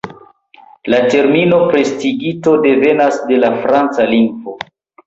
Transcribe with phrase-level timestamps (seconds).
[0.93, 4.61] La termino "prestidigito" devenas de la franca lingvo.